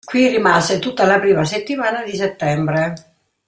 [0.11, 2.93] Qui rimase tutta la prima settimana di settembre.